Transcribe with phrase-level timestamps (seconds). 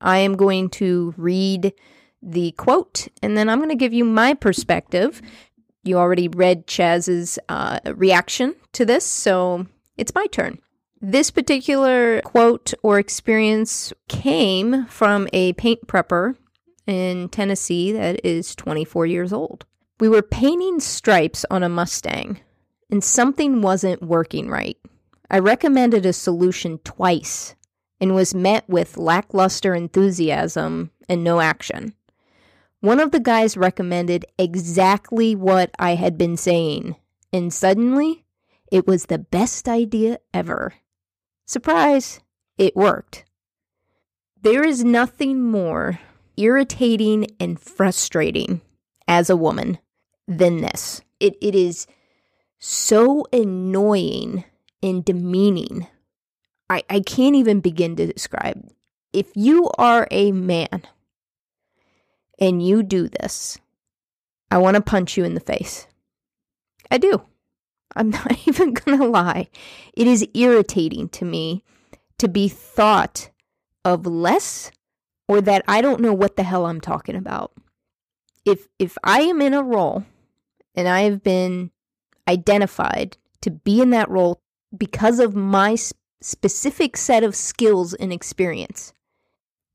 [0.00, 1.72] I am going to read
[2.22, 5.22] the quote and then I'm going to give you my perspective.
[5.82, 9.66] You already read Chaz's uh, reaction to this, so
[9.96, 10.58] it's my turn.
[11.00, 16.36] This particular quote or experience came from a paint prepper
[16.86, 19.64] in Tennessee that is 24 years old.
[19.98, 22.40] We were painting stripes on a Mustang
[22.90, 24.76] and something wasn't working right.
[25.30, 27.54] I recommended a solution twice
[28.00, 31.94] and was met with lackluster enthusiasm and no action.
[32.80, 36.96] One of the guys recommended exactly what I had been saying,
[37.32, 38.24] and suddenly
[38.72, 40.74] it was the best idea ever.
[41.44, 42.20] Surprise,
[42.56, 43.24] it worked.
[44.40, 46.00] There is nothing more
[46.38, 48.62] irritating and frustrating
[49.06, 49.78] as a woman
[50.26, 51.02] than this.
[51.18, 51.86] It, it is
[52.58, 54.44] so annoying
[54.82, 55.86] and demeaning.
[56.70, 58.70] I, I can't even begin to describe.
[59.12, 60.86] If you are a man
[62.38, 63.58] and you do this,
[64.52, 65.88] I want to punch you in the face.
[66.88, 67.22] I do.
[67.96, 69.48] I'm not even going to lie.
[69.94, 71.64] It is irritating to me
[72.18, 73.30] to be thought
[73.84, 74.70] of less
[75.26, 77.52] or that I don't know what the hell I'm talking about.
[78.44, 80.04] If if I am in a role
[80.74, 81.72] and I have been
[82.28, 84.40] identified to be in that role
[84.76, 85.74] because of my
[86.20, 88.92] specific set of skills and experience,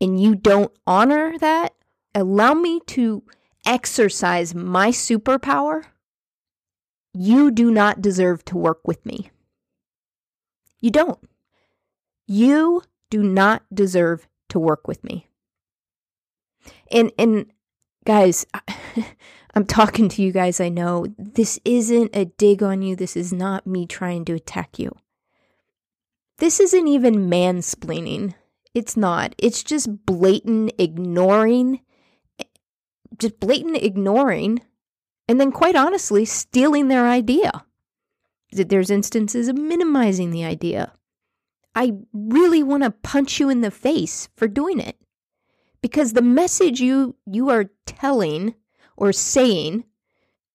[0.00, 1.74] and you don't honor that,
[2.14, 3.22] allow me to
[3.66, 5.84] exercise my superpower,
[7.12, 9.30] you do not deserve to work with me.
[10.80, 11.18] You don't.
[12.26, 15.28] You do not deserve to work with me.
[16.90, 17.46] And and
[18.04, 18.46] guys,
[19.54, 21.06] I'm talking to you guys, I know.
[21.18, 22.94] This isn't a dig on you.
[22.94, 24.92] This is not me trying to attack you.
[26.38, 28.34] This isn't even mansplaining.
[28.74, 29.34] It's not.
[29.38, 31.80] It's just blatant ignoring,
[33.18, 34.60] just blatant ignoring,
[35.28, 37.64] and then quite honestly, stealing their idea.
[38.52, 40.92] There's instances of minimizing the idea.
[41.74, 44.96] I really want to punch you in the face for doing it.
[45.82, 48.54] Because the message you you are telling
[48.96, 49.84] or saying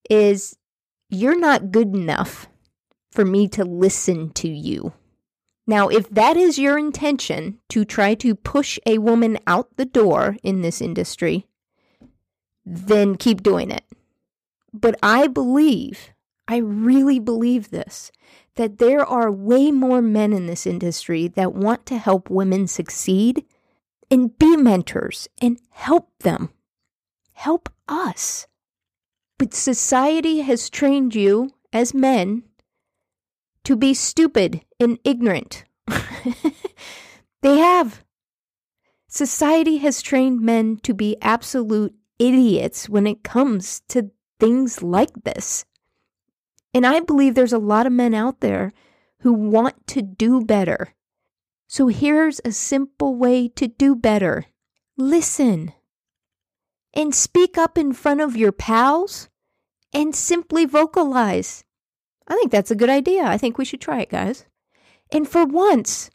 [0.09, 0.57] is
[1.09, 2.47] you're not good enough
[3.11, 4.93] for me to listen to you.
[5.71, 10.35] Now, if that is your intention to try to push a woman out the door
[10.43, 11.47] in this industry,
[12.65, 13.85] then keep doing it.
[14.73, 16.09] But I believe,
[16.45, 18.11] I really believe this,
[18.55, 23.45] that there are way more men in this industry that want to help women succeed
[24.11, 26.49] and be mentors and help them
[27.31, 28.45] help us.
[29.37, 32.43] But society has trained you as men
[33.71, 35.63] to be stupid and ignorant.
[37.41, 38.03] they have.
[39.07, 44.11] Society has trained men to be absolute idiots when it comes to
[44.41, 45.63] things like this.
[46.73, 48.73] And I believe there's a lot of men out there
[49.21, 50.93] who want to do better.
[51.69, 54.47] So here's a simple way to do better
[54.97, 55.71] listen
[56.93, 59.29] and speak up in front of your pals
[59.93, 61.63] and simply vocalize.
[62.31, 63.25] I think that's a good idea.
[63.25, 64.45] I think we should try it, guys.
[65.11, 66.09] And for once,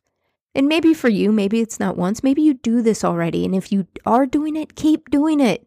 [0.55, 3.45] and maybe for you, maybe it's not once, maybe you do this already.
[3.45, 5.67] And if you are doing it, keep doing it.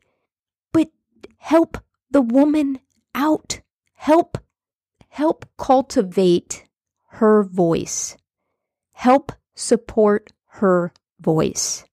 [0.73, 0.89] But
[1.37, 1.77] help
[2.09, 2.79] the woman
[3.13, 3.61] out.
[3.93, 4.39] Help,
[5.09, 6.65] help cultivate
[7.09, 8.17] her voice.
[8.93, 11.85] Help support her voice.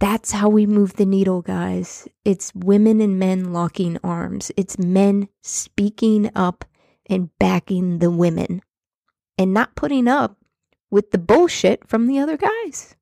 [0.00, 2.06] That's how we move the needle, guys.
[2.26, 4.52] It's women and men locking arms.
[4.58, 6.66] It's men speaking up
[7.12, 8.62] and backing the women
[9.38, 10.38] and not putting up
[10.90, 12.96] with the bullshit from the other guys.